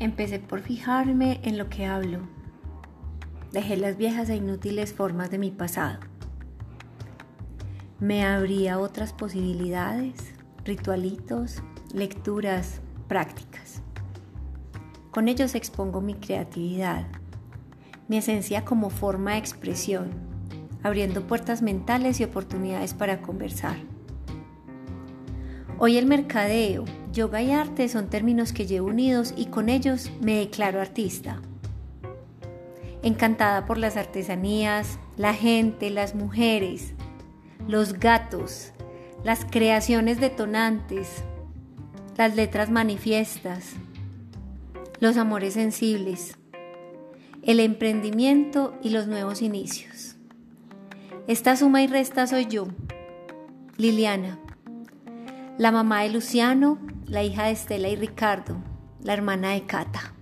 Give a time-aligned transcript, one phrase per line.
[0.00, 2.20] Empecé por fijarme en lo que hablo.
[3.52, 6.00] Dejé las viejas e inútiles formas de mi pasado.
[7.98, 10.32] Me abría otras posibilidades,
[10.64, 13.82] ritualitos, lecturas, prácticas.
[15.10, 17.06] Con ellos expongo mi creatividad,
[18.08, 20.12] mi esencia como forma de expresión,
[20.82, 23.76] abriendo puertas mentales y oportunidades para conversar.
[25.78, 30.36] Hoy el mercadeo, yoga y arte son términos que llevo unidos y con ellos me
[30.36, 31.40] declaro artista.
[33.02, 36.92] Encantada por las artesanías, la gente, las mujeres,
[37.66, 38.72] los gatos,
[39.24, 41.08] las creaciones detonantes,
[42.16, 43.72] las letras manifiestas,
[45.00, 46.36] los amores sensibles,
[47.42, 50.16] el emprendimiento y los nuevos inicios.
[51.26, 52.68] Esta suma y resta soy yo,
[53.78, 54.38] Liliana
[55.60, 56.78] la mamá de Luciano,
[57.10, 58.56] la hija de Estela y Ricardo,
[59.02, 60.14] la hermana de Cata.